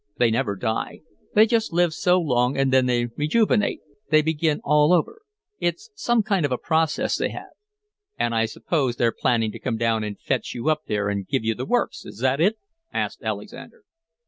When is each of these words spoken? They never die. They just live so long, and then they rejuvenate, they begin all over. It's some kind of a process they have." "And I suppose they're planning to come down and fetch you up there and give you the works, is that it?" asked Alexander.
They 0.17 0.31
never 0.31 0.55
die. 0.55 1.01
They 1.35 1.45
just 1.45 1.71
live 1.73 1.93
so 1.93 2.19
long, 2.19 2.57
and 2.57 2.73
then 2.73 2.87
they 2.87 3.09
rejuvenate, 3.15 3.81
they 4.09 4.23
begin 4.23 4.59
all 4.63 4.91
over. 4.91 5.21
It's 5.59 5.91
some 5.93 6.23
kind 6.23 6.43
of 6.43 6.51
a 6.51 6.57
process 6.57 7.15
they 7.17 7.29
have." 7.29 7.51
"And 8.17 8.33
I 8.33 8.45
suppose 8.45 8.95
they're 8.95 9.11
planning 9.11 9.51
to 9.51 9.59
come 9.59 9.77
down 9.77 10.03
and 10.03 10.19
fetch 10.19 10.55
you 10.55 10.69
up 10.71 10.85
there 10.87 11.07
and 11.09 11.27
give 11.27 11.43
you 11.43 11.53
the 11.53 11.67
works, 11.67 12.03
is 12.03 12.17
that 12.17 12.41
it?" 12.41 12.57
asked 12.91 13.21
Alexander. 13.21 13.83